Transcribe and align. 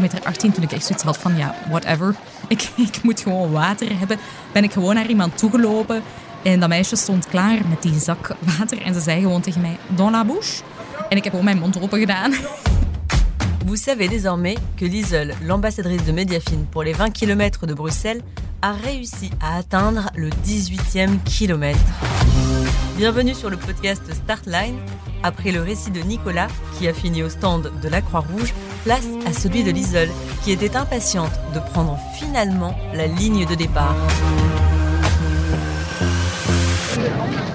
kilometer 0.00 0.28
18, 0.28 0.52
toen 0.52 0.62
ik 0.62 0.72
echt 0.72 0.86
zoiets 0.86 1.04
had 1.04 1.18
van, 1.18 1.36
ja, 1.36 1.54
whatever. 1.68 2.14
Ik, 2.48 2.68
ik 2.76 3.02
moet 3.02 3.20
gewoon 3.20 3.50
water 3.50 3.98
hebben. 3.98 4.18
Ben 4.52 4.64
ik 4.64 4.72
gewoon 4.72 4.94
naar 4.94 5.06
iemand 5.06 5.38
toegelopen. 5.38 6.02
En 6.42 6.60
dat 6.60 6.68
meisje 6.68 6.96
stond 6.96 7.26
klaar 7.26 7.58
met 7.68 7.82
die 7.82 8.00
zak 8.00 8.36
water. 8.58 8.82
En 8.82 8.94
ze 8.94 9.00
zei 9.00 9.20
gewoon 9.20 9.40
tegen 9.40 9.60
mij, 9.60 9.76
dans 9.88 10.10
la 10.10 10.24
bouche. 10.24 10.62
En 11.08 11.16
ik 11.16 11.22
heb 11.22 11.32
gewoon 11.32 11.44
mijn 11.44 11.58
mond 11.58 11.80
open 11.80 11.98
gedaan. 11.98 12.32
Vous 13.66 13.82
savez 13.82 14.08
désormais 14.08 14.58
que 14.76 14.88
Liesel, 14.88 15.30
l'ambassadrice 15.40 16.04
de 16.04 16.12
Mediafine 16.12 16.64
pour 16.70 16.84
les 16.84 16.96
20 16.96 17.12
km 17.12 17.66
de 17.66 17.74
Bruxelles, 17.74 18.22
a 18.60 18.72
réussi 18.72 19.30
à 19.40 19.58
atteindre 19.58 20.10
le 20.14 20.28
18e 20.44 21.22
kilomètre. 21.24 21.78
Bienvenue 22.96 23.34
sur 23.34 23.50
le 23.50 23.56
podcast 23.56 24.02
Startline. 24.12 24.76
Après 25.22 25.52
le 25.52 25.62
récit 25.62 25.90
de 25.90 26.00
Nicolas, 26.00 26.48
qui 26.78 26.88
a 26.88 26.94
fini 26.94 27.22
au 27.22 27.28
stand 27.28 27.70
de 27.82 27.88
la 27.88 28.00
Croix-Rouge, 28.00 28.54
place 28.82 29.06
à 29.26 29.32
celui 29.32 29.62
de 29.62 29.70
Liesel, 29.70 30.08
qui 30.42 30.52
était 30.52 30.76
impatiente 30.76 31.32
de 31.54 31.60
prendre 31.72 31.98
finalement 32.18 32.74
la 32.94 33.06
ligne 33.06 33.46
de 33.46 33.56
départ. 33.56 33.96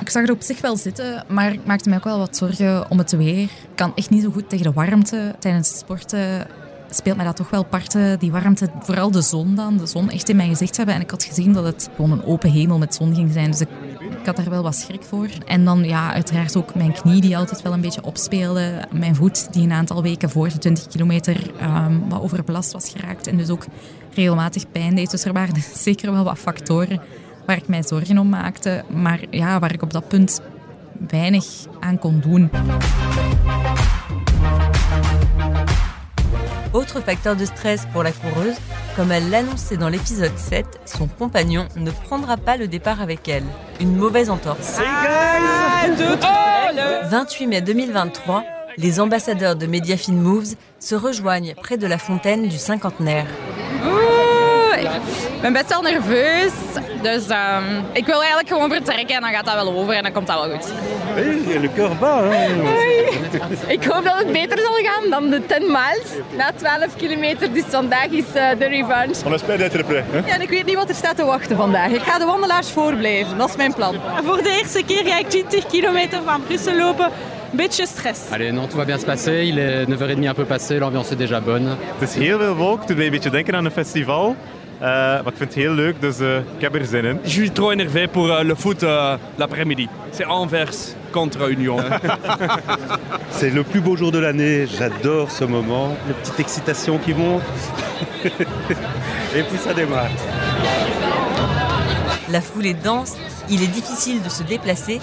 Ik 0.02 0.10
zag 0.12 0.24
er 0.24 0.32
op 0.32 0.42
zich 0.42 0.62
wel 0.62 0.78
zitten, 0.78 1.24
maar 1.28 1.54
ik 1.54 1.66
maakte 1.66 1.90
me 1.90 1.96
ook 1.96 2.04
wel 2.04 2.18
wat 2.18 2.38
zorgen 2.38 2.90
om 2.90 2.98
het 2.98 3.12
weer. 3.12 3.42
Ik 3.42 3.50
kan 3.76 3.92
echt 3.96 4.10
niet 4.10 4.24
zo 4.24 4.30
goed 4.32 4.50
tegen 4.50 4.66
de 4.66 4.72
warmte. 4.72 5.36
Tijdens 5.40 5.78
sporten 5.78 6.48
speelt 6.96 7.16
mij 7.16 7.26
dat 7.26 7.36
toch 7.36 7.50
wel 7.50 7.64
parten, 7.64 8.20
die 8.20 8.32
warmte. 8.32 8.70
Vooral 8.80 9.12
de 9.12 9.22
zon 9.22 9.56
dan, 9.56 9.78
de 9.78 9.86
zon 9.86 10.10
echt 10.10 10.30
in 10.30 10.36
mijn 10.36 10.50
gezicht 10.50 10.78
hebben. 10.78 10.96
En 10.96 11.02
ik 11.02 11.10
had 11.10 11.24
gezien 11.24 11.54
dat 11.54 11.64
het 11.64 11.90
gewoon 11.96 12.12
een 12.12 12.24
open 12.24 12.52
hemel 12.52 12.78
met 12.78 12.96
zon 12.96 13.16
ging 13.16 13.32
zijn. 13.32 13.52
Dus 13.52 13.62
ik, 13.62 13.70
ik 14.20 14.26
had 14.26 14.36
daar 14.36 14.50
wel 14.50 14.64
wat 14.64 14.76
schrik 14.76 15.04
voor. 15.04 15.28
En 15.46 15.66
dan 15.66 15.84
ja, 15.84 16.14
uiteraard 16.14 16.58
ook 16.58 16.76
mijn 16.76 16.94
knie 16.94 17.22
die 17.22 17.38
altijd 17.38 17.62
wel 17.62 17.74
een 17.74 17.82
beetje 17.82 18.04
opspeelde. 18.04 18.88
Mijn 18.92 19.16
voet 19.16 19.54
die 19.54 19.64
een 19.64 19.72
aantal 19.72 20.02
weken 20.02 20.30
voor 20.30 20.50
de 20.50 20.58
20 20.58 20.88
kilometer 20.88 21.52
um, 21.62 22.10
wat 22.10 22.22
overbelast 22.22 22.72
was 22.72 22.90
geraakt. 22.90 23.28
En 23.28 23.38
dus 23.38 23.50
ook 23.50 23.66
regelmatig 24.14 24.72
pijn 24.72 24.96
deed. 24.96 25.12
Dus 25.12 25.26
er 25.26 25.34
waren 25.34 25.64
zeker 25.76 26.12
wel 26.12 26.24
wat 26.24 26.38
factoren 26.38 27.02
waar 27.46 27.58
ik 27.58 27.68
mij 27.68 27.84
zorgen 27.84 28.18
om 28.18 28.30
maakte, 28.30 28.84
maar 28.90 29.20
ja, 29.30 29.60
waar 29.60 29.74
ik 29.74 29.82
op 29.82 29.94
dat 29.94 30.08
punt 30.08 30.42
weinig 31.08 31.46
aan 31.80 32.00
kon 32.00 32.20
doen. 32.20 32.50
Autre 36.76 37.00
facteur 37.00 37.38
de 37.38 37.46
stress 37.46 37.88
pour 37.94 38.04
la 38.04 38.12
coureuse, 38.12 38.58
comme 38.98 39.10
elle 39.14 39.30
l'annonçait 39.30 39.78
dans 39.78 39.88
l'épisode 39.88 40.38
7, 40.38 40.66
son 40.84 41.08
compagnon 41.08 41.68
ne 41.78 41.90
prendra 41.90 42.36
pas 42.36 42.58
le 42.58 42.68
départ 42.68 43.02
avec 43.02 43.30
elle. 43.30 43.46
Une 43.80 43.96
mauvaise 43.96 44.30
entorse. 44.30 44.82
28 47.06 47.48
mai 47.48 47.62
2023, 47.62 48.44
les 48.76 49.00
ambassadeurs 49.00 49.56
de 49.56 49.66
Mediafin 49.68 50.16
Moves 50.16 50.56
se 50.78 50.96
rejoignent 50.96 51.56
près 51.56 51.78
de 51.78 51.88
la 51.88 51.98
fontaine 51.98 52.50
du 52.50 52.58
cinquantenaire. 52.58 53.28
Ik 55.36 55.42
ben 55.42 55.54
best 55.54 55.70
wel 55.70 55.82
nerveus. 55.82 56.54
Dus 57.02 57.30
um, 57.30 57.84
ik 57.92 58.06
wil 58.06 58.20
eigenlijk 58.20 58.48
gewoon 58.48 58.70
vertrekken 58.70 59.16
en 59.16 59.22
dan 59.22 59.32
gaat 59.32 59.46
dat 59.46 59.54
wel 59.54 59.74
over 59.74 59.94
en 59.94 60.04
dan 60.04 60.12
komt 60.12 60.28
dat 60.28 60.46
wel 60.46 60.58
goed. 60.58 60.72
Hey, 61.14 61.60
le 61.60 61.70
cœur 61.76 61.98
bas. 62.00 62.24
Ik 63.68 63.84
hoop 63.84 64.04
dat 64.04 64.18
het 64.18 64.32
beter 64.32 64.60
zal 64.60 64.74
gaan 64.74 65.10
dan 65.10 65.30
de 65.30 65.46
10 65.46 65.62
miles 65.66 66.10
na 66.38 66.52
12 66.56 66.96
kilometer. 66.96 67.54
Dus 67.54 67.64
vandaag 67.70 68.08
is 68.08 68.24
uh, 68.36 68.50
de 68.60 68.66
revanche. 68.66 69.26
On 69.26 69.34
espère 69.34 69.58
d'être 69.58 69.84
prêt. 69.84 70.04
Hè? 70.12 70.18
Ja, 70.18 70.34
en 70.34 70.42
ik 70.42 70.50
weet 70.50 70.66
niet 70.66 70.76
wat 70.76 70.90
er 70.90 70.96
staat 70.96 71.16
te 71.16 71.26
wachten 71.26 71.58
vandaag. 71.58 71.92
Ik 71.92 72.02
ga 72.02 72.20
de 72.20 72.26
wandelaars 72.26 72.70
voorblijven. 72.70 73.38
Dat 73.38 73.50
is 73.50 73.56
mijn 73.56 73.74
plan. 73.74 73.96
Voor 74.24 74.44
de 74.44 74.58
eerste 74.62 74.84
keer 74.86 75.06
ga 75.06 75.20
ik 75.20 75.30
20 75.30 75.66
kilometer 75.66 76.20
van 76.24 76.44
Brussel 76.44 76.76
lopen. 76.76 77.10
Beetje 77.52 77.86
stress. 77.88 78.20
Allez, 78.32 78.52
non, 78.52 78.68
tout 78.68 78.78
va 78.78 78.86
bien 78.86 79.00
se 79.00 79.06
passer. 79.06 79.44
Il 79.44 79.58
est 79.58 79.86
9h30 79.86 80.28
un 80.28 80.34
peu 80.34 80.46
passé, 80.46 80.78
l'ambiance 80.80 81.12
est 81.12 81.20
déjà 81.20 81.40
bonne. 81.44 81.78
Het 82.00 82.10
is 82.10 82.16
heel 82.16 82.40
veel 82.40 82.56
volk, 82.56 82.88
doet 82.88 82.98
mij 82.98 83.06
een 83.06 83.12
beetje 83.12 83.30
denken 83.30 83.56
aan 83.56 83.66
een 83.66 83.72
festival. 83.72 84.36
Uh, 84.76 84.82
maar 84.82 85.28
ik 85.28 85.38
vind 85.38 85.54
het 85.54 85.54
heel 85.54 85.74
leuk, 85.74 86.02
dus 86.02 86.20
uh, 86.20 86.38
ik 86.38 86.62
heb 86.62 86.76
er 86.76 86.86
zin 86.86 87.06
in. 87.06 87.20
Je 87.24 87.30
suis 87.30 87.52
trop 87.54 87.72
énervé 87.72 88.08
pour 88.08 88.28
uh, 88.28 88.44
le 88.44 88.56
foot 88.56 88.86
l'après-midi. 89.38 89.88
C'est 90.12 90.26
Anvers 90.28 90.96
contre 91.12 91.50
Union. 91.50 91.78
C'est 93.32 93.54
le 93.54 93.64
plus 93.64 93.82
beau 93.82 93.96
jour 93.96 94.12
de 94.12 94.20
l'année, 94.20 94.68
j'adore 94.68 95.32
ce 95.32 95.46
moment. 95.46 95.96
Les 96.08 96.14
petites 96.14 96.40
excitations 96.40 96.98
qui 96.98 97.14
montent. 97.14 97.42
Et 99.36 99.44
puis 99.44 99.58
ça 99.58 99.74
démarre. 99.74 100.10
La 102.30 102.42
foule 102.42 102.66
est 102.66 102.84
dense, 102.84 103.14
il 103.50 103.62
est 103.64 103.68
difficile 103.68 104.22
de 104.22 104.30
se 104.30 104.44
déplacer. 104.44 105.00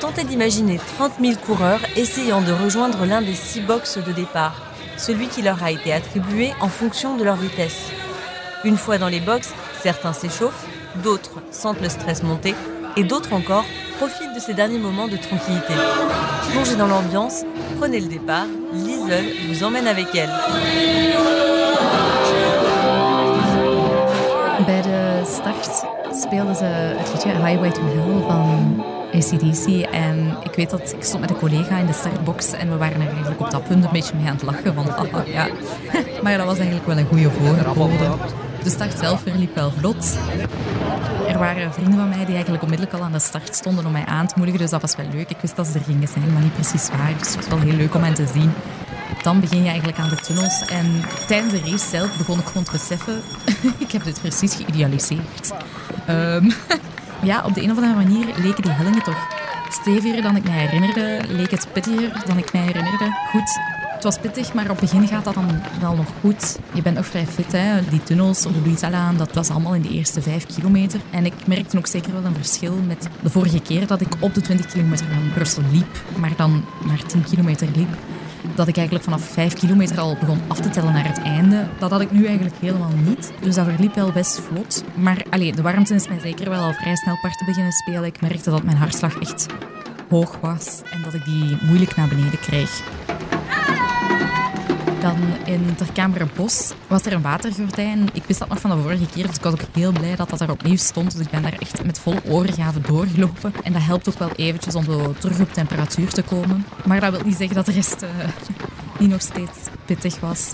Tentez 0.00 0.24
d'imaginer 0.24 0.78
30 0.98 1.12
000 1.20 1.34
coureurs 1.44 1.80
essayant 1.96 2.40
de 2.40 2.52
rejoindre 2.52 3.06
l'un 3.06 3.22
des 3.22 3.34
six 3.34 3.60
boxes 3.60 3.98
de 3.98 4.12
départ, 4.12 4.60
celui 4.96 5.28
qui 5.28 5.42
leur 5.42 5.62
a 5.62 5.70
été 5.70 5.92
attribué 5.92 6.52
en 6.60 6.68
fonction 6.68 7.16
de 7.16 7.24
leur 7.24 7.36
vitesse. 7.36 7.90
Une 8.64 8.76
fois 8.76 8.98
dans 8.98 9.08
les 9.08 9.20
box, 9.20 9.54
certains 9.82 10.12
s'échauffent, 10.12 10.66
d'autres 11.04 11.40
sentent 11.52 11.80
le 11.80 11.88
stress 11.88 12.22
monter 12.24 12.54
et 12.96 13.04
d'autres 13.04 13.32
encore 13.32 13.64
profitent 13.98 14.34
de 14.34 14.40
ces 14.40 14.52
derniers 14.52 14.78
moments 14.78 15.06
de 15.06 15.16
tranquillité. 15.16 15.74
Plongez 16.50 16.74
dans 16.74 16.88
l'ambiance, 16.88 17.44
prenez 17.78 18.00
le 18.00 18.08
départ, 18.08 18.46
Liesel 18.72 19.24
vous 19.48 19.62
emmène 19.62 19.86
avec 19.86 20.14
elle. 20.14 20.30
Bij 24.66 24.82
de 24.82 25.22
start 25.24 25.84
speelden 26.12 26.56
ze 26.56 26.64
het 26.64 27.12
liedje 27.12 27.28
Highway 27.28 27.70
to 27.70 27.82
Hell 27.82 28.22
van 28.26 28.84
ACDC. 29.12 29.86
En 29.92 30.36
ik 30.44 30.54
weet 30.54 30.70
dat 30.70 30.92
ik 30.92 31.02
stond 31.04 31.20
met 31.20 31.30
een 31.30 31.38
collega 31.38 31.76
in 31.76 31.86
de 31.86 31.92
startbox 31.92 32.52
en 32.52 32.70
we 32.70 32.76
waren 32.76 33.00
er 33.00 33.06
eigenlijk 33.06 33.40
op 33.40 33.50
dat 33.50 33.64
punt 33.64 33.84
een 33.84 33.90
beetje 33.92 34.14
mee 34.16 34.26
aan 34.26 34.34
het 34.34 34.42
lachen. 34.42 34.74
Van, 34.74 34.96
ah, 34.96 35.26
ja. 35.26 35.46
maar 36.22 36.36
dat 36.36 36.46
was 36.46 36.58
eigenlijk 36.58 36.86
wel 36.86 36.98
een 36.98 37.06
goede. 37.06 37.30
De 38.62 38.70
start 38.70 38.98
zelf 38.98 39.22
verliep 39.22 39.54
wel 39.54 39.70
vlot. 39.70 40.18
Er 41.28 41.38
waren 41.38 41.72
vrienden 41.72 41.98
van 41.98 42.08
mij 42.08 42.24
die 42.24 42.34
eigenlijk 42.34 42.62
onmiddellijk 42.62 42.96
al 42.96 43.04
aan 43.04 43.12
de 43.12 43.18
start 43.18 43.54
stonden 43.54 43.86
om 43.86 43.92
mij 43.92 44.04
aan 44.04 44.26
te 44.26 44.34
moedigen. 44.36 44.60
Dus 44.60 44.70
dat 44.70 44.80
was 44.80 44.96
wel 44.96 45.06
leuk. 45.12 45.30
Ik 45.30 45.36
wist 45.40 45.56
dat 45.56 45.66
ze 45.66 45.78
er 45.78 45.84
gingen 45.84 46.08
zijn, 46.08 46.32
maar 46.32 46.42
niet 46.42 46.54
precies 46.54 46.88
waar. 46.88 47.18
Dus 47.18 47.28
het 47.28 47.36
was 47.36 47.46
wel 47.46 47.58
heel 47.58 47.76
leuk 47.76 47.94
om 47.94 48.02
hen 48.02 48.14
te 48.14 48.26
zien. 48.26 48.52
Dan 49.22 49.40
begin 49.40 49.62
je 49.62 49.68
eigenlijk 49.68 49.98
aan 49.98 50.08
de 50.08 50.16
tunnels. 50.16 50.64
En 50.66 51.02
tijdens 51.26 51.52
de 51.52 51.60
race 51.70 51.88
zelf 51.88 52.16
begon 52.16 52.38
ik 52.38 52.46
gewoon 52.46 52.62
te 52.62 52.70
beseffen... 52.70 53.22
ik 53.84 53.92
heb 53.92 54.04
dit 54.04 54.20
precies 54.20 54.54
geïdealiseerd. 54.54 55.52
Um, 56.08 56.52
ja, 57.30 57.42
op 57.44 57.54
de 57.54 57.62
een 57.62 57.70
of 57.70 57.76
andere 57.76 57.94
manier 57.94 58.26
leken 58.36 58.62
die 58.62 58.72
hellingen 58.72 59.02
toch 59.02 59.26
steviger 59.68 60.22
dan 60.22 60.36
ik 60.36 60.44
mij 60.44 60.66
herinnerde. 60.66 61.20
Leek 61.28 61.50
het 61.50 61.68
pittiger 61.72 62.22
dan 62.26 62.38
ik 62.38 62.52
mij 62.52 62.62
herinnerde. 62.62 63.10
Goed, 63.30 63.60
het 63.98 64.06
was 64.06 64.18
pittig, 64.18 64.54
maar 64.54 64.70
op 64.70 64.80
het 64.80 64.90
begin 64.90 65.08
gaat 65.08 65.24
dat 65.24 65.34
dan 65.34 65.62
wel 65.80 65.94
nog 65.94 66.06
goed. 66.20 66.58
Je 66.72 66.82
bent 66.82 66.96
nog 66.96 67.06
vrij 67.06 67.26
fit, 67.26 67.52
hè. 67.52 67.88
Die 67.90 68.02
tunnels 68.02 68.46
op 68.46 68.54
de 68.54 68.60
Louisalaan, 68.60 69.16
dat 69.16 69.34
was 69.34 69.50
allemaal 69.50 69.74
in 69.74 69.82
de 69.82 69.88
eerste 69.88 70.22
vijf 70.22 70.46
kilometer. 70.46 71.00
En 71.10 71.24
ik 71.26 71.46
merkte 71.46 71.78
ook 71.78 71.86
zeker 71.86 72.12
wel 72.12 72.24
een 72.24 72.34
verschil 72.34 72.74
met 72.86 73.08
de 73.22 73.30
vorige 73.30 73.60
keer 73.60 73.86
dat 73.86 74.00
ik 74.00 74.08
op 74.20 74.34
de 74.34 74.40
20 74.40 74.66
kilometer 74.66 75.06
van 75.06 75.32
Brussel 75.34 75.62
liep, 75.72 76.02
maar 76.16 76.32
dan 76.36 76.64
maar 76.84 77.02
10 77.06 77.24
kilometer 77.24 77.68
liep. 77.74 77.88
Dat 78.54 78.68
ik 78.68 78.76
eigenlijk 78.76 79.04
vanaf 79.04 79.22
5 79.22 79.52
kilometer 79.52 80.00
al 80.00 80.16
begon 80.20 80.40
af 80.48 80.60
te 80.60 80.70
tellen 80.70 80.92
naar 80.92 81.08
het 81.08 81.22
einde. 81.22 81.68
Dat 81.78 81.90
had 81.90 82.00
ik 82.00 82.10
nu 82.10 82.26
eigenlijk 82.26 82.56
helemaal 82.60 82.92
niet. 83.04 83.32
Dus 83.40 83.54
dat 83.54 83.66
verliep 83.66 83.94
wel 83.94 84.12
best 84.12 84.40
vlot. 84.40 84.84
Maar 84.94 85.22
allee, 85.30 85.52
de 85.52 85.62
warmte 85.62 85.94
is 85.94 86.08
mij 86.08 86.20
zeker 86.20 86.50
wel 86.50 86.62
al 86.62 86.72
vrij 86.72 86.96
snel 86.96 87.18
parten 87.22 87.46
beginnen 87.46 87.72
spelen. 87.72 88.04
Ik 88.04 88.20
merkte 88.20 88.50
dat 88.50 88.62
mijn 88.62 88.76
hartslag 88.76 89.18
echt 89.18 89.46
hoog 90.08 90.38
was 90.40 90.80
en 90.90 91.02
dat 91.02 91.14
ik 91.14 91.24
die 91.24 91.58
moeilijk 91.62 91.96
naar 91.96 92.08
beneden 92.08 92.40
kreeg. 92.40 92.82
Dan 95.00 95.16
in 95.44 95.74
Terkamerenbos 95.74 96.72
was 96.86 97.02
er 97.02 97.12
een 97.12 97.22
watergordijn. 97.22 98.08
Ik 98.12 98.22
wist 98.26 98.38
dat 98.38 98.48
nog 98.48 98.60
van 98.60 98.70
de 98.70 98.82
vorige 98.82 99.06
keer, 99.06 99.26
dus 99.26 99.36
ik 99.36 99.42
was 99.42 99.52
ook 99.52 99.60
heel 99.72 99.92
blij 99.92 100.16
dat 100.16 100.30
dat 100.30 100.40
er 100.40 100.50
opnieuw 100.50 100.76
stond. 100.76 101.12
Dus 101.12 101.26
ik 101.26 101.30
ben 101.30 101.42
daar 101.42 101.56
echt 101.58 101.84
met 101.84 101.98
volle 101.98 102.20
oorgaven 102.24 102.82
doorgelopen. 102.82 103.52
En 103.62 103.72
dat 103.72 103.82
helpt 103.82 104.08
ook 104.08 104.18
wel 104.18 104.30
eventjes 104.30 104.74
om 104.74 104.84
zo 104.84 105.14
terug 105.18 105.40
op 105.40 105.52
temperatuur 105.52 106.08
te 106.08 106.22
komen. 106.22 106.64
Maar 106.84 107.00
dat 107.00 107.10
wil 107.10 107.24
niet 107.24 107.36
zeggen 107.36 107.56
dat 107.56 107.66
de 107.66 107.72
rest 107.72 108.02
uh, 108.02 108.08
niet 108.98 109.10
nog 109.10 109.20
steeds 109.20 109.58
pittig 109.84 110.20
was. 110.20 110.52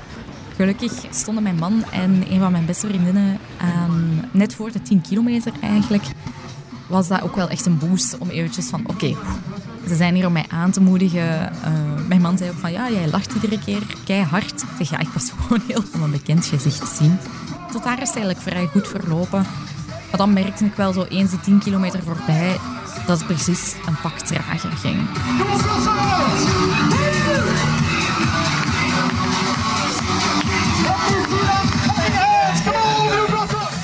Gelukkig 0.56 0.92
stonden 1.10 1.42
mijn 1.42 1.56
man 1.56 1.84
en 1.90 2.24
een 2.30 2.40
van 2.40 2.52
mijn 2.52 2.66
beste 2.66 2.86
vriendinnen 2.86 3.38
net 4.30 4.54
voor 4.54 4.72
de 4.72 4.82
10 4.82 5.00
kilometer 5.00 5.52
eigenlijk, 5.60 6.04
was 6.94 7.08
dat 7.08 7.22
ook 7.22 7.36
wel 7.36 7.48
echt 7.48 7.66
een 7.66 7.78
boost 7.78 8.18
om 8.18 8.28
eventjes 8.28 8.66
van 8.66 8.82
oké, 8.86 9.16
ze 9.88 9.96
zijn 9.96 10.14
hier 10.14 10.26
om 10.26 10.32
mij 10.32 10.44
aan 10.48 10.70
te 10.70 10.80
moedigen. 10.80 11.52
Uh, 11.52 12.06
mijn 12.08 12.20
man 12.20 12.38
zei 12.38 12.50
ook 12.50 12.58
van 12.58 12.72
ja, 12.72 12.90
jij 12.90 13.08
lacht 13.08 13.32
iedere 13.34 13.58
keer 13.58 13.82
keihard. 14.04 14.62
Ik 14.62 14.68
zeg 14.78 14.90
ja, 14.90 14.98
ik 14.98 15.08
was 15.08 15.30
gewoon 15.40 15.62
heel 15.66 15.82
om 15.94 16.02
een 16.02 16.10
bekend 16.10 16.46
gezicht 16.46 16.78
te 16.78 16.94
zien. 16.98 17.18
Tot 17.72 17.84
daar 17.84 18.02
is 18.02 18.08
het 18.08 18.16
eigenlijk 18.16 18.40
vrij 18.40 18.66
goed 18.66 18.88
verlopen. 18.88 19.46
Maar 20.10 20.16
dan 20.16 20.32
merkte 20.32 20.64
ik 20.64 20.74
wel 20.74 20.92
zo 20.92 21.04
eens 21.04 21.30
de 21.30 21.40
10 21.40 21.58
kilometer 21.58 22.02
voorbij 22.02 22.56
dat 23.06 23.18
het 23.18 23.26
precies 23.26 23.74
een 23.86 23.96
pak 24.02 24.18
trager 24.18 24.70
ging. 24.70 25.00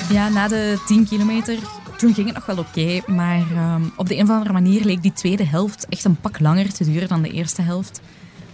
Ja, 0.09 0.29
na 0.29 0.47
de 0.47 0.81
10 0.85 1.07
kilometer 1.07 1.57
toen 2.01 2.13
ging 2.13 2.27
het 2.27 2.35
nog 2.35 2.45
wel 2.45 2.57
oké, 2.57 3.11
maar 3.11 3.73
um, 3.75 3.91
op 3.95 4.07
de 4.07 4.15
een 4.15 4.23
of 4.23 4.29
andere 4.29 4.53
manier 4.53 4.85
leek 4.85 5.01
die 5.01 5.13
tweede 5.13 5.45
helft 5.45 5.85
echt 5.89 6.03
een 6.03 6.15
pak 6.15 6.39
langer 6.39 6.73
te 6.73 6.83
duren 6.83 7.07
dan 7.07 7.21
de 7.21 7.29
eerste 7.29 7.61
helft. 7.61 8.01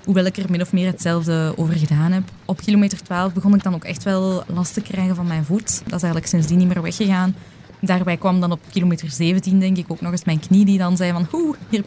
Hoewel 0.06 0.26
ik 0.26 0.38
er 0.38 0.52
min 0.52 0.62
of 0.62 0.74
meer 0.74 0.88
hetzelfde 0.88 1.54
over 1.56 1.74
gedaan 1.74 2.12
heb. 2.12 2.24
Op 2.46 2.62
kilometer 2.62 3.04
12 3.04 3.34
begon 3.34 3.54
ik 3.54 3.64
dan 3.64 3.74
ook 3.74 3.84
echt 3.84 4.04
wel 4.04 4.44
last 4.48 4.74
te 4.74 4.82
krijgen 4.82 5.16
van 5.16 5.28
mijn 5.28 5.46
voet. 5.46 5.68
Dat 5.68 5.94
is 5.94 6.04
eigenlijk 6.04 6.28
sindsdien 6.28 6.58
niet 6.58 6.68
meer 6.68 6.82
weggegaan. 6.82 7.36
Daarbij 7.82 8.18
kwam 8.18 8.40
dan 8.40 8.52
op 8.52 8.60
kilometer 8.72 9.10
17 9.10 9.60
denk 9.60 9.78
ik 9.78 9.86
ook 9.88 10.02
nog 10.02 10.12
eens 10.12 10.26
mijn 10.26 10.40
knie 10.40 10.66
die 10.66 10.78
dan 10.78 10.98
zei 10.98 11.12
van 11.12 11.28
oeh, 11.32 11.58
ik 11.70 11.84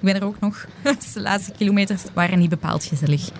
ben 0.00 0.14
er 0.14 0.24
ook 0.24 0.40
nog. 0.40 0.66
de 1.14 1.20
laatste 1.20 1.52
kilometers 1.52 2.02
waren 2.14 2.38
niet 2.38 2.50
bepaald 2.50 2.84
gezellig. 2.84 3.30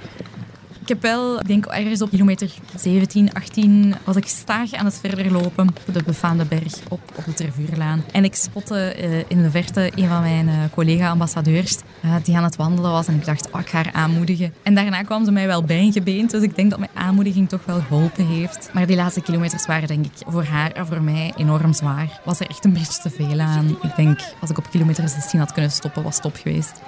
Ik 0.85 0.91
heb 0.91 1.03
wel, 1.03 1.41
ik 1.41 1.47
denk 1.47 1.67
ergens 1.67 2.03
op 2.03 2.11
kilometer 2.11 2.51
17, 2.77 3.33
18, 3.33 3.95
was 4.05 4.17
ik 4.17 4.27
staag 4.27 4.73
aan 4.73 4.85
het 4.85 4.99
verder 5.01 5.33
lopen 5.33 5.69
op 5.69 5.95
de 5.95 6.03
befaamde 6.03 6.45
berg 6.45 6.75
op, 6.89 7.01
op 7.15 7.25
de 7.25 7.33
Tervuurlaan. 7.33 8.05
En 8.13 8.25
ik 8.25 8.35
spotte 8.35 8.97
uh, 8.99 9.19
in 9.29 9.43
de 9.43 9.51
verte 9.51 9.93
een 9.95 10.09
van 10.09 10.21
mijn 10.21 10.49
uh, 10.49 10.55
collega-ambassadeurs 10.73 11.79
uh, 12.05 12.15
die 12.23 12.37
aan 12.37 12.43
het 12.45 12.57
wandelen 12.57 12.91
was. 12.91 13.07
En 13.07 13.15
ik 13.15 13.25
dacht, 13.25 13.51
oh, 13.51 13.61
ik 13.61 13.69
ga 13.69 13.77
haar 13.77 13.93
aanmoedigen. 13.93 14.55
En 14.63 14.75
daarna 14.75 15.03
kwam 15.03 15.25
ze 15.25 15.31
mij 15.31 15.47
wel 15.47 15.63
bijgebeend, 15.63 16.31
dus 16.31 16.43
ik 16.43 16.57
denk 16.57 16.71
dat 16.71 16.79
mijn 16.79 16.91
aanmoediging 16.95 17.49
toch 17.49 17.65
wel 17.65 17.81
geholpen 17.81 18.27
heeft. 18.27 18.71
Maar 18.73 18.87
die 18.87 18.97
laatste 18.97 19.21
kilometers 19.21 19.67
waren 19.67 19.89
denk 19.89 20.05
ik 20.05 20.13
voor 20.27 20.45
haar 20.45 20.73
en 20.73 20.87
voor 20.87 21.03
mij 21.03 21.33
enorm 21.37 21.73
zwaar. 21.73 22.21
Was 22.25 22.41
er 22.41 22.49
echt 22.49 22.65
een 22.65 22.73
beetje 22.73 23.03
te 23.03 23.11
veel 23.11 23.41
aan. 23.41 23.79
Ik 23.83 23.97
denk, 23.97 24.21
als 24.41 24.51
ik 24.51 24.59
op 24.59 24.71
kilometer 24.71 25.09
16 25.09 25.39
had 25.39 25.53
kunnen 25.53 25.71
stoppen, 25.71 26.03
was 26.03 26.17
stop 26.17 26.37
geweest. 26.37 26.81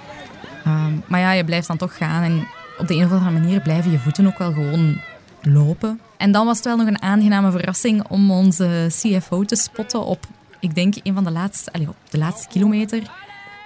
Um, 0.66 1.02
maar 1.06 1.20
ja, 1.20 1.32
je 1.32 1.44
blijft 1.44 1.66
dan 1.66 1.76
toch 1.76 1.96
gaan 1.96 2.22
en 2.22 2.46
op 2.78 2.88
de 2.88 2.94
een 2.94 3.04
of 3.04 3.10
andere 3.10 3.30
manier 3.30 3.60
blijven 3.60 3.90
je 3.90 3.98
voeten 3.98 4.26
ook 4.26 4.38
wel 4.38 4.52
gewoon 4.52 5.00
lopen. 5.42 6.00
En 6.16 6.32
dan 6.32 6.46
was 6.46 6.56
het 6.56 6.66
wel 6.66 6.76
nog 6.76 6.86
een 6.86 7.02
aangename 7.02 7.50
verrassing 7.50 8.08
om 8.08 8.30
onze 8.30 8.86
CFO 8.88 9.44
te 9.44 9.56
spotten 9.56 10.04
op, 10.04 10.26
ik 10.60 10.74
denk, 10.74 10.94
een 11.02 11.14
van 11.14 11.24
de 11.24 11.30
laatste, 11.30 11.72
allez, 11.72 11.88
op 11.88 11.96
de 12.10 12.18
laatste 12.18 12.48
kilometer. 12.48 13.02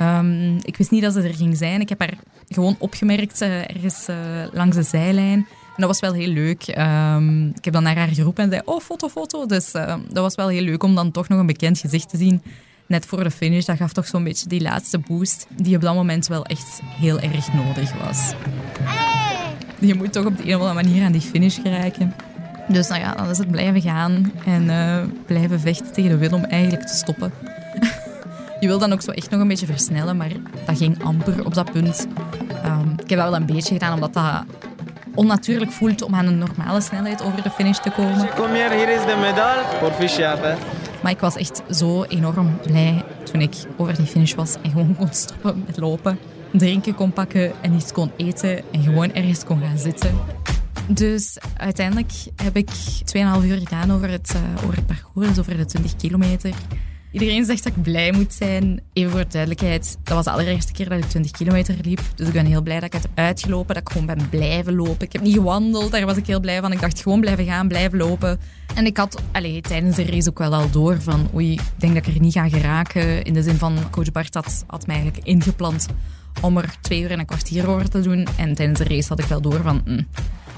Um, 0.02 0.58
ik 0.62 0.76
wist 0.76 0.90
niet 0.90 1.02
dat 1.02 1.12
ze 1.12 1.22
er 1.22 1.34
ging 1.34 1.56
zijn. 1.56 1.80
Ik 1.80 1.88
heb 1.88 2.00
haar 2.00 2.18
gewoon 2.48 2.76
opgemerkt 2.78 3.42
uh, 3.42 3.58
ergens 3.58 4.08
uh, 4.08 4.16
langs 4.52 4.76
de 4.76 4.82
zijlijn. 4.82 5.46
En 5.76 5.76
dat 5.76 5.86
was 5.86 6.00
wel 6.00 6.12
heel 6.12 6.28
leuk. 6.28 6.74
Um, 6.78 7.48
ik 7.48 7.64
heb 7.64 7.74
dan 7.74 7.82
naar 7.82 7.96
haar 7.96 8.08
geroepen 8.08 8.44
en 8.44 8.50
zei, 8.50 8.62
oh, 8.64 8.80
foto, 8.80 9.08
foto. 9.08 9.46
Dus 9.46 9.74
uh, 9.74 9.94
dat 10.08 10.22
was 10.22 10.34
wel 10.34 10.48
heel 10.48 10.62
leuk 10.62 10.82
om 10.82 10.94
dan 10.94 11.10
toch 11.10 11.28
nog 11.28 11.38
een 11.38 11.46
bekend 11.46 11.78
gezicht 11.78 12.08
te 12.08 12.16
zien 12.16 12.42
net 12.90 13.06
voor 13.06 13.24
de 13.24 13.30
finish, 13.30 13.64
dat 13.64 13.76
gaf 13.76 13.92
toch 13.92 14.06
zo'n 14.06 14.24
beetje 14.24 14.48
die 14.48 14.60
laatste 14.60 14.98
boost 14.98 15.46
die 15.56 15.76
op 15.76 15.82
dat 15.82 15.94
moment 15.94 16.26
wel 16.26 16.44
echt 16.44 16.80
heel 16.84 17.20
erg 17.20 17.52
nodig 17.52 17.92
was. 17.92 18.32
Je 19.78 19.94
moet 19.94 20.12
toch 20.12 20.26
op 20.26 20.36
de 20.36 20.42
een 20.42 20.54
of 20.54 20.60
andere 20.60 20.82
manier 20.82 21.04
aan 21.04 21.12
die 21.12 21.20
finish 21.20 21.58
geraken. 21.62 22.14
Dus 22.68 22.88
nou 22.88 23.00
ja, 23.00 23.14
dan 23.14 23.28
is 23.28 23.38
het 23.38 23.50
blijven 23.50 23.80
gaan 23.80 24.32
en 24.44 24.62
uh, 24.62 24.98
blijven 25.26 25.60
vechten 25.60 25.92
tegen 25.92 26.10
de 26.10 26.16
wil 26.16 26.38
om 26.38 26.44
eigenlijk 26.44 26.86
te 26.86 26.94
stoppen. 26.94 27.32
je 28.60 28.66
wil 28.66 28.78
dan 28.78 28.92
ook 28.92 29.02
zo 29.02 29.10
echt 29.10 29.30
nog 29.30 29.40
een 29.40 29.48
beetje 29.48 29.66
versnellen, 29.66 30.16
maar 30.16 30.30
dat 30.66 30.76
ging 30.76 31.04
amper 31.04 31.44
op 31.44 31.54
dat 31.54 31.72
punt. 31.72 32.06
Um, 32.64 32.94
ik 33.02 33.10
heb 33.10 33.18
wel 33.18 33.34
een 33.34 33.46
beetje 33.46 33.72
gedaan, 33.72 33.94
omdat 33.94 34.12
dat 34.12 34.44
onnatuurlijk 35.14 35.70
voelt 35.70 36.02
om 36.02 36.14
aan 36.14 36.26
een 36.26 36.38
normale 36.38 36.80
snelheid 36.80 37.22
over 37.22 37.42
de 37.42 37.50
finish 37.50 37.78
te 37.78 37.90
komen. 37.90 38.28
Kom 38.34 38.52
hier, 38.52 38.70
hier 38.70 38.88
is 38.88 39.00
de 39.00 39.16
medaille. 39.20 39.62
Proficiat, 39.78 40.38
maar 41.02 41.12
ik 41.12 41.20
was 41.20 41.36
echt 41.36 41.62
zo 41.70 42.02
enorm 42.04 42.58
blij 42.62 43.04
toen 43.24 43.40
ik 43.40 43.54
over 43.76 43.96
die 43.96 44.06
finish 44.06 44.34
was 44.34 44.56
en 44.62 44.70
gewoon 44.70 44.96
kon 44.96 45.08
stoppen 45.12 45.62
met 45.66 45.76
lopen. 45.76 46.18
Drinken 46.52 46.94
kon 46.94 47.12
pakken 47.12 47.52
en 47.62 47.74
iets 47.74 47.92
kon 47.92 48.10
eten 48.16 48.72
en 48.72 48.82
gewoon 48.82 49.12
ergens 49.12 49.44
kon 49.44 49.60
gaan 49.60 49.78
zitten. 49.78 50.10
Dus 50.88 51.38
uiteindelijk 51.56 52.12
heb 52.42 52.56
ik 52.56 52.70
2,5 52.70 53.44
uur 53.44 53.58
gedaan 53.58 53.92
over 53.92 54.10
het, 54.10 54.32
uh, 54.36 54.64
over 54.64 54.76
het 54.76 54.86
parcours, 54.86 55.28
dus 55.28 55.38
over 55.38 55.56
de 55.56 55.64
20 55.64 55.96
kilometer. 55.96 56.54
Iedereen 57.12 57.44
zegt 57.44 57.64
dat 57.64 57.72
ik 57.76 57.82
blij 57.82 58.12
moet 58.12 58.32
zijn. 58.32 58.80
Even 58.92 59.10
voor 59.10 59.20
de 59.20 59.26
duidelijkheid, 59.28 59.98
dat 60.02 60.14
was 60.14 60.24
de 60.24 60.30
allereerste 60.30 60.72
keer 60.72 60.88
dat 60.88 60.98
ik 60.98 61.04
20 61.04 61.30
kilometer 61.30 61.74
liep. 61.82 62.00
Dus 62.14 62.26
ik 62.26 62.32
ben 62.32 62.46
heel 62.46 62.62
blij 62.62 62.80
dat 62.80 62.84
ik 62.84 62.92
het 62.92 63.02
heb 63.02 63.10
uitgelopen, 63.14 63.74
dat 63.74 63.82
ik 63.82 63.88
gewoon 63.88 64.06
ben 64.06 64.28
blijven 64.28 64.74
lopen. 64.74 65.06
Ik 65.06 65.12
heb 65.12 65.22
niet 65.22 65.34
gewandeld, 65.34 65.90
daar 65.90 66.06
was 66.06 66.16
ik 66.16 66.26
heel 66.26 66.40
blij 66.40 66.60
van. 66.60 66.72
Ik 66.72 66.80
dacht 66.80 67.02
gewoon 67.02 67.20
blijven 67.20 67.44
gaan, 67.44 67.68
blijven 67.68 67.98
lopen. 67.98 68.40
En 68.74 68.86
ik 68.86 68.96
had 68.96 69.22
allez, 69.32 69.60
tijdens 69.60 69.96
de 69.96 70.04
race 70.04 70.28
ook 70.28 70.38
wel 70.38 70.54
al 70.54 70.70
door 70.70 71.00
van 71.02 71.28
oei, 71.34 71.52
ik 71.52 71.60
denk 71.76 71.94
dat 71.94 72.06
ik 72.06 72.14
er 72.14 72.20
niet 72.20 72.32
ga 72.32 72.48
geraken. 72.48 73.22
In 73.22 73.32
de 73.32 73.42
zin 73.42 73.56
van, 73.56 73.90
coach 73.90 74.12
Bart 74.12 74.34
had, 74.34 74.64
had 74.66 74.86
mij 74.86 74.96
eigenlijk 74.96 75.26
ingepland 75.26 75.86
om 76.40 76.56
er 76.56 76.74
twee 76.80 77.02
uur 77.02 77.10
en 77.10 77.18
een 77.18 77.26
kwartier 77.26 77.68
over 77.68 77.88
te 77.88 78.00
doen. 78.00 78.26
En 78.36 78.54
tijdens 78.54 78.78
de 78.78 78.84
race 78.84 79.08
had 79.08 79.18
ik 79.18 79.24
wel 79.24 79.40
door 79.40 79.60
van... 79.62 79.82
Mm, 79.84 80.06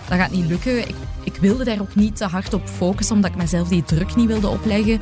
dat 0.08 0.18
gaat 0.18 0.30
niet 0.30 0.46
lukken. 0.46 0.78
Ik, 0.88 0.94
ik 1.24 1.36
wilde 1.36 1.64
daar 1.64 1.80
ook 1.80 1.94
niet 1.94 2.16
te 2.16 2.26
hard 2.26 2.54
op 2.54 2.68
focussen, 2.68 3.16
omdat 3.16 3.30
ik 3.30 3.36
mezelf 3.36 3.68
die 3.68 3.84
druk 3.84 4.14
niet 4.14 4.26
wilde 4.26 4.48
opleggen. 4.48 5.00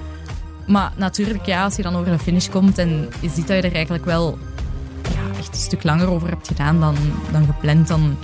Maar 0.67 0.93
natuurlijk, 0.97 1.47
ja, 1.47 1.65
als 1.65 1.77
je 1.77 1.83
dan 1.83 1.97
over 1.97 2.13
de 2.13 2.19
finish 2.19 2.49
komt 2.49 2.79
en 2.79 3.09
je 3.21 3.29
ziet 3.29 3.47
dat 3.47 3.57
je 3.57 3.69
er 3.69 3.75
eigenlijk 3.75 4.05
wel 4.05 4.39
ja, 5.03 5.39
echt 5.39 5.49
een 5.49 5.61
stuk 5.61 5.83
langer 5.83 6.11
over 6.11 6.29
hebt 6.29 6.49
gedaan 6.49 6.81
dan, 6.81 6.97
dan 7.33 7.45
gepland, 7.45 7.89
dan 7.89 8.17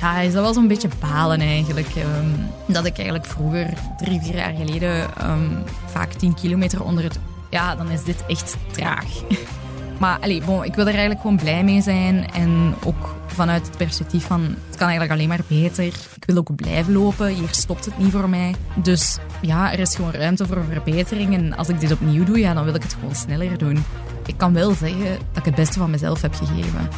ja, 0.00 0.18
is 0.18 0.32
dat 0.32 0.42
wel 0.42 0.52
zo'n 0.52 0.68
beetje 0.68 0.88
balen 1.00 1.40
eigenlijk. 1.40 1.94
Um, 1.96 2.46
dat 2.66 2.84
ik 2.84 2.96
eigenlijk 2.96 3.26
vroeger, 3.26 3.72
drie, 3.98 4.20
vier 4.20 4.36
jaar 4.36 4.54
geleden, 4.54 5.10
um, 5.30 5.62
vaak 5.86 6.12
10 6.12 6.34
kilometer 6.34 6.84
onder 6.84 7.04
het... 7.04 7.18
Ja, 7.50 7.74
dan 7.74 7.90
is 7.90 8.04
dit 8.04 8.26
echt 8.26 8.56
traag. 8.72 9.06
Maar 10.00 10.18
allez, 10.20 10.38
ik 10.62 10.74
wil 10.74 10.86
er 10.86 10.90
eigenlijk 10.90 11.20
gewoon 11.20 11.36
blij 11.36 11.64
mee 11.64 11.82
zijn. 11.82 12.30
En 12.32 12.74
ook 12.84 13.14
vanuit 13.26 13.66
het 13.66 13.76
perspectief 13.76 14.24
van 14.26 14.40
het 14.40 14.76
kan 14.76 14.88
eigenlijk 14.88 15.12
alleen 15.12 15.28
maar 15.28 15.40
beter. 15.46 15.84
Ik 15.84 16.24
wil 16.26 16.36
ook 16.36 16.54
blijven 16.54 16.92
lopen. 16.92 17.28
Hier 17.28 17.48
stopt 17.50 17.84
het 17.84 17.98
niet 17.98 18.10
voor 18.10 18.28
mij. 18.28 18.54
Dus 18.74 19.18
ja, 19.40 19.72
er 19.72 19.78
is 19.78 19.94
gewoon 19.94 20.12
ruimte 20.12 20.46
voor 20.46 20.64
verbetering. 20.70 21.34
En 21.34 21.56
als 21.56 21.68
ik 21.68 21.80
dit 21.80 21.92
opnieuw 21.92 22.24
doe, 22.24 22.38
ja, 22.38 22.54
dan 22.54 22.64
wil 22.64 22.74
ik 22.74 22.82
het 22.82 22.94
gewoon 22.94 23.14
sneller 23.14 23.58
doen. 23.58 23.84
Ik 24.26 24.36
kan 24.36 24.52
wel 24.52 24.74
zeggen 24.74 25.18
dat 25.32 25.36
ik 25.36 25.44
het 25.44 25.54
beste 25.54 25.78
van 25.78 25.90
mezelf 25.90 26.22
heb 26.22 26.34
gegeven. 26.34 26.88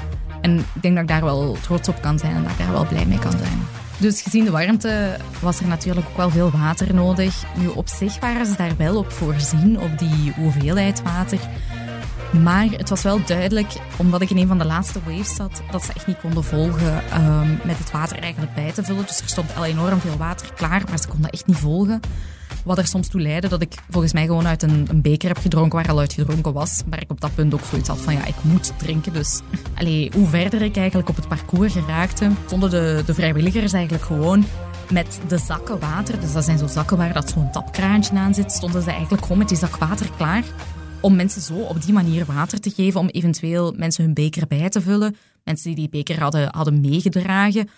En 0.41 0.59
ik 0.59 0.83
denk 0.83 0.95
dat 0.95 1.03
ik 1.03 1.09
daar 1.09 1.25
wel 1.25 1.57
trots 1.61 1.89
op 1.89 2.03
kan 2.03 2.19
zijn 2.19 2.35
en 2.35 2.43
dat 2.43 2.53
ik 2.53 2.59
daar 2.59 2.73
wel 2.73 2.87
blij 2.87 3.07
mee 3.07 3.19
kan 3.19 3.39
zijn. 3.39 3.63
Dus 3.99 4.23
gezien 4.23 4.45
de 4.45 4.51
warmte 4.51 5.17
was 5.41 5.61
er 5.61 5.67
natuurlijk 5.67 6.07
ook 6.09 6.17
wel 6.17 6.31
veel 6.31 6.51
water 6.51 6.95
nodig. 6.95 7.45
Nu 7.57 7.67
op 7.67 7.89
zich 7.89 8.21
waren 8.21 8.47
ze 8.47 8.57
daar 8.57 8.77
wel 8.77 8.97
op 8.97 9.11
voorzien, 9.13 9.81
op 9.81 9.99
die 9.99 10.33
hoeveelheid 10.37 11.03
water. 11.03 11.39
Maar 12.41 12.67
het 12.67 12.89
was 12.89 13.03
wel 13.03 13.25
duidelijk, 13.25 13.73
omdat 13.97 14.21
ik 14.21 14.31
in 14.31 14.37
een 14.37 14.47
van 14.47 14.59
de 14.59 14.65
laatste 14.65 15.01
waves 15.07 15.35
zat, 15.35 15.63
dat 15.71 15.85
ze 15.85 15.93
echt 15.93 16.07
niet 16.07 16.21
konden 16.21 16.45
volgen 16.45 17.03
um, 17.23 17.61
met 17.65 17.79
het 17.79 17.91
water 17.91 18.19
eigenlijk 18.19 18.55
bij 18.55 18.73
te 18.73 18.83
vullen. 18.83 19.07
Dus 19.07 19.21
er 19.21 19.29
stond 19.29 19.57
al 19.57 19.65
enorm 19.65 20.01
veel 20.01 20.17
water 20.17 20.53
klaar, 20.55 20.83
maar 20.89 20.99
ze 20.99 21.09
konden 21.09 21.31
echt 21.31 21.47
niet 21.47 21.57
volgen. 21.57 22.01
Wat 22.65 22.79
er 22.79 22.87
soms 22.87 23.09
toe 23.09 23.21
leidde 23.21 23.49
dat 23.49 23.63
ik 23.63 23.75
volgens 23.91 24.13
mij 24.13 24.27
gewoon 24.27 24.47
uit 24.47 24.63
een, 24.63 24.87
een 24.91 25.01
beker 25.01 25.29
heb 25.29 25.39
gedronken 25.39 25.79
waar 25.79 25.91
al 25.91 25.99
uit 25.99 26.13
gedronken 26.13 26.53
was. 26.53 26.83
Maar 26.89 27.01
ik 27.01 27.11
op 27.11 27.21
dat 27.21 27.35
punt 27.35 27.55
ook 27.55 27.65
zoiets 27.71 27.89
had 27.89 28.01
van 28.01 28.15
ja, 28.15 28.25
ik 28.25 28.35
moet 28.43 28.73
drinken. 28.77 29.13
Dus 29.13 29.41
allee, 29.75 30.11
hoe 30.15 30.27
verder 30.27 30.63
ik 30.63 30.77
eigenlijk 30.77 31.09
op 31.09 31.17
het 31.17 31.29
parcours 31.29 31.73
geraakte, 31.73 32.31
stonden 32.47 32.71
de, 32.71 33.03
de 33.07 33.15
vrijwilligers 33.15 33.73
eigenlijk 33.73 34.05
gewoon 34.05 34.45
met 34.91 35.21
de 35.29 35.39
zakken 35.39 35.79
water. 35.79 36.21
Dus 36.21 36.33
dat 36.33 36.45
zijn 36.45 36.59
zo 36.59 36.67
zakken 36.67 36.97
waar 36.97 37.13
dat 37.13 37.31
zo'n 37.31 37.51
tapkraantje 37.51 38.17
aan 38.19 38.35
zit. 38.35 38.53
Stonden 38.53 38.83
ze 38.83 38.91
eigenlijk 38.91 39.23
gewoon 39.23 39.39
met 39.39 39.49
die 39.49 39.59
zak 39.59 39.77
water 39.77 40.11
klaar 40.17 40.43
om 41.03 41.17
mensen 41.17 41.43
zo 41.43 41.55
op 41.55 41.83
die 41.83 41.93
manier 41.93 42.25
water 42.25 42.61
te 42.61 42.71
geven, 42.71 43.01
om 43.01 43.09
eventueel 43.09 43.75
mensen 43.77 44.05
hun 44.05 44.15
beker 44.15 44.47
bij 44.47 44.69
te 44.69 44.81
vullen, 44.81 45.17
mensen 45.45 45.67
die 45.67 45.75
die 45.75 45.89
beker 45.89 46.21
hadden, 46.21 46.49
hadden 46.55 46.81
meegedragen. 46.81 47.69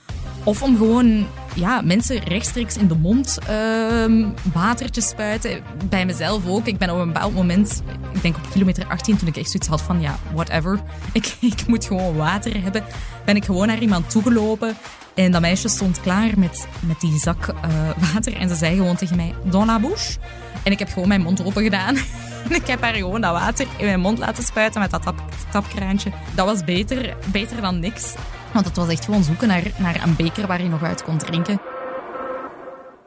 Of 0.44 0.62
om 0.62 0.76
gewoon 0.76 1.26
ja, 1.54 1.80
mensen 1.80 2.18
rechtstreeks 2.18 2.76
in 2.76 2.88
de 2.88 2.94
mond 2.94 3.38
uh, 3.50 4.26
water 4.52 4.90
te 4.90 5.00
spuiten. 5.00 5.62
Bij 5.88 6.06
mezelf 6.06 6.46
ook. 6.46 6.66
Ik 6.66 6.78
ben 6.78 6.90
op 6.90 6.98
een 6.98 7.12
bepaald 7.12 7.34
moment, 7.34 7.82
ik 8.12 8.22
denk 8.22 8.36
op 8.36 8.50
kilometer 8.50 8.86
18, 8.86 9.16
toen 9.16 9.28
ik 9.28 9.36
echt 9.36 9.50
zoiets 9.50 9.68
had 9.68 9.82
van 9.82 10.00
ja, 10.00 10.18
whatever. 10.34 10.80
Ik, 11.12 11.36
ik 11.40 11.66
moet 11.66 11.84
gewoon 11.84 12.16
water 12.16 12.62
hebben. 12.62 12.84
Ben 13.24 13.36
ik 13.36 13.44
gewoon 13.44 13.66
naar 13.66 13.78
iemand 13.78 14.10
toegelopen. 14.10 14.76
En 15.14 15.32
dat 15.32 15.40
meisje 15.40 15.68
stond 15.68 16.00
klaar 16.00 16.38
met, 16.38 16.66
met 16.86 17.00
die 17.00 17.18
zak 17.18 17.48
uh, 17.48 18.12
water. 18.12 18.36
En 18.36 18.48
ze 18.48 18.54
zei 18.54 18.76
gewoon 18.76 18.96
tegen 18.96 19.16
mij, 19.16 19.34
dans 19.44 19.66
la 19.66 19.80
bouche. 19.80 20.18
En 20.62 20.72
ik 20.72 20.78
heb 20.78 20.88
gewoon 20.88 21.08
mijn 21.08 21.22
mond 21.22 21.44
open 21.44 21.62
gedaan. 21.62 21.96
Ik 22.60 22.66
heb 22.66 22.80
haar 22.80 22.94
gewoon 22.94 23.20
dat 23.20 23.32
water 23.32 23.66
in 23.78 23.84
mijn 23.84 24.00
mond 24.00 24.18
laten 24.18 24.44
spuiten 24.44 24.80
met 24.80 24.90
dat 24.90 25.02
tap, 25.02 25.22
tapkraantje. 25.50 26.12
Dat 26.34 26.46
was 26.46 26.64
beter, 26.64 27.16
beter 27.32 27.60
dan 27.60 27.80
niks. 27.80 28.14
Want 28.52 28.66
het 28.66 28.76
was 28.76 28.88
echt 28.88 29.04
gewoon 29.04 29.22
zoeken 29.22 29.48
naar, 29.48 29.72
naar 29.78 30.02
een 30.02 30.16
beker 30.16 30.46
waar 30.46 30.62
je 30.62 30.68
nog 30.68 30.82
uit 30.82 31.02
kon 31.02 31.18
drinken. 31.18 31.60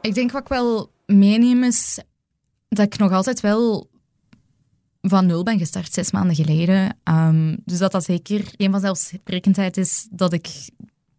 Ik 0.00 0.14
denk 0.14 0.32
wat 0.32 0.42
ik 0.42 0.48
wel 0.48 0.90
meeneem 1.06 1.62
is 1.62 1.98
dat 2.68 2.86
ik 2.86 2.98
nog 2.98 3.12
altijd 3.12 3.40
wel 3.40 3.90
van 5.00 5.26
nul 5.26 5.42
ben 5.42 5.58
gestart, 5.58 5.92
zes 5.92 6.10
maanden 6.10 6.36
geleden. 6.36 6.96
Um, 7.04 7.56
dus 7.64 7.78
dat 7.78 7.92
dat 7.92 8.04
zeker 8.04 8.44
een 8.56 8.70
van 8.70 8.80
zelfsprekendheid 8.80 9.76
is 9.76 10.08
dat 10.10 10.32
ik 10.32 10.48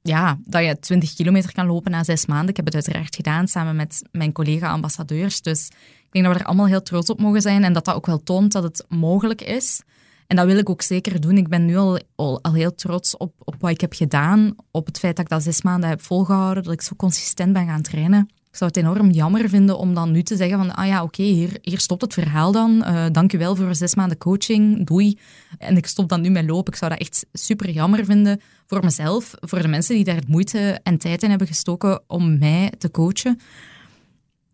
ja, 0.01 0.39
dat 0.43 0.65
je 0.65 0.79
20 0.79 1.13
kilometer 1.13 1.53
kan 1.53 1.65
lopen 1.65 1.91
na 1.91 2.03
zes 2.03 2.25
maanden. 2.25 2.49
Ik 2.49 2.55
heb 2.55 2.65
het 2.65 2.73
uiteraard 2.73 3.15
gedaan 3.15 3.47
samen 3.47 3.75
met 3.75 4.01
mijn 4.11 4.31
collega-ambassadeurs. 4.31 5.41
Dus 5.41 5.69
ik 6.09 6.15
denk 6.15 6.25
dat 6.25 6.33
we 6.33 6.39
er 6.39 6.47
allemaal 6.47 6.67
heel 6.67 6.81
trots 6.81 7.09
op 7.09 7.19
mogen 7.19 7.41
zijn 7.41 7.63
en 7.63 7.73
dat 7.73 7.85
dat 7.85 7.95
ook 7.95 8.05
wel 8.05 8.23
toont 8.23 8.51
dat 8.51 8.63
het 8.63 8.85
mogelijk 8.87 9.41
is. 9.41 9.81
En 10.27 10.35
dat 10.35 10.45
wil 10.45 10.57
ik 10.57 10.69
ook 10.69 10.81
zeker 10.81 11.21
doen. 11.21 11.37
Ik 11.37 11.47
ben 11.47 11.65
nu 11.65 11.77
al, 11.77 11.99
al, 12.15 12.53
heel 12.53 12.75
trots 12.75 13.17
op, 13.17 13.33
op 13.39 13.55
wat 13.59 13.71
ik 13.71 13.81
heb 13.81 13.93
gedaan. 13.93 14.55
Op 14.71 14.85
het 14.85 14.99
feit 14.99 15.15
dat 15.15 15.25
ik 15.25 15.31
dat 15.31 15.43
zes 15.43 15.61
maanden 15.61 15.89
heb 15.89 16.01
volgehouden. 16.01 16.63
Dat 16.63 16.73
ik 16.73 16.81
zo 16.81 16.95
consistent 16.95 17.53
ben 17.53 17.65
gaan 17.65 17.81
trainen. 17.81 18.29
Ik 18.49 18.55
zou 18.55 18.71
het 18.73 18.77
enorm 18.77 19.09
jammer 19.09 19.49
vinden 19.49 19.77
om 19.77 19.93
dan 19.93 20.11
nu 20.11 20.23
te 20.23 20.35
zeggen 20.35 20.57
van, 20.57 20.75
ah 20.75 20.87
ja, 20.87 21.03
oké, 21.03 21.23
hier, 21.23 21.57
hier 21.61 21.79
stopt 21.79 22.01
het 22.01 22.13
verhaal 22.13 22.51
dan. 22.51 22.83
Uh, 22.87 23.05
dank 23.11 23.33
u 23.33 23.37
wel 23.37 23.55
voor 23.55 23.75
zes 23.75 23.95
maanden 23.95 24.17
coaching, 24.17 24.85
doei. 24.85 25.19
En 25.57 25.77
ik 25.77 25.85
stop 25.85 26.09
dan 26.09 26.21
nu 26.21 26.29
met 26.29 26.45
lopen. 26.45 26.73
Ik 26.73 26.79
zou 26.79 26.91
dat 26.91 26.99
echt 26.99 27.25
super 27.33 27.69
jammer 27.69 28.05
vinden 28.05 28.41
voor 28.65 28.83
mezelf, 28.83 29.33
voor 29.39 29.61
de 29.61 29.67
mensen 29.67 29.95
die 29.95 30.03
daar 30.03 30.23
moeite 30.27 30.79
en 30.83 30.97
tijd 30.97 31.23
in 31.23 31.29
hebben 31.29 31.47
gestoken 31.47 32.01
om 32.07 32.37
mij 32.37 32.73
te 32.77 32.91
coachen. 32.91 33.39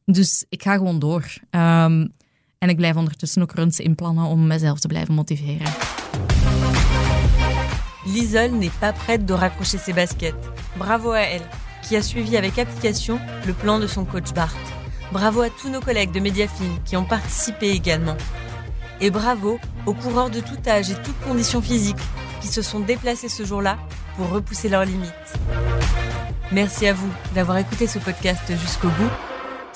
Dus 0.05 0.45
ik 0.49 0.63
ga 0.63 0.73
gewoon 0.73 0.99
door. 0.99 1.23
Um, 1.51 2.11
en 2.57 2.69
ik 2.69 2.75
blijf 2.75 2.95
ondertussen 2.95 3.41
ook 3.41 3.51
runs 3.51 3.79
inplannen 3.79 4.25
om 4.25 4.47
mezelf 4.47 4.79
te 4.79 4.87
blijven 4.87 5.13
motiveren. 5.13 5.67
Liesel 8.05 8.51
n'est 8.51 8.79
pas 8.79 8.93
prête 8.93 9.25
de 9.25 9.33
raccrocher 9.33 9.79
ses 9.79 9.95
baskets. 9.95 10.47
Bravo 10.77 11.11
à 11.11 11.19
elle, 11.19 11.47
qui 11.81 11.95
a 11.95 12.01
suivi 12.01 12.37
avec 12.37 12.57
application 12.57 13.19
le 13.45 13.53
plan 13.53 13.79
de 13.79 13.87
son 13.87 14.05
coach 14.05 14.33
Bart. 14.33 14.55
Bravo 15.11 15.41
à 15.41 15.49
tous 15.49 15.69
nos 15.69 15.81
collègues 15.81 16.11
de 16.11 16.19
Mediafine 16.19 16.79
qui 16.85 16.95
ont 16.97 17.05
participé 17.05 17.69
également. 17.69 18.17
Et 19.01 19.11
bravo 19.11 19.59
aux 19.85 19.93
coureurs 19.93 20.29
de 20.29 20.39
tout 20.39 20.69
âge 20.69 20.91
et 20.91 20.95
toutes 21.03 21.19
conditions 21.27 21.61
physiques 21.61 22.05
qui 22.41 22.47
se 22.47 22.61
sont 22.61 22.79
déplacés 22.79 23.29
ce 23.29 23.43
jour-là 23.43 23.77
pour 24.17 24.29
repousser 24.29 24.69
leurs 24.69 24.85
limites. 24.85 25.33
Merci 26.51 26.87
à 26.87 26.93
vous 26.93 27.11
d'avoir 27.33 27.57
écouté 27.57 27.87
ce 27.87 27.99
podcast 27.99 28.43
jusqu'au 28.49 28.89
bout. 28.89 29.11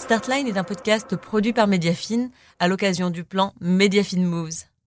Startline 0.09 0.47
est 0.47 0.57
un 0.57 0.63
podcast 0.63 1.15
produit 1.15 1.53
par 1.53 1.67
Mediafine 1.67 2.31
à 2.57 2.67
l'occasion 2.67 3.11
du 3.11 3.23
plan 3.23 3.53
Mediafine 3.61 4.25
Moves. 4.25 4.68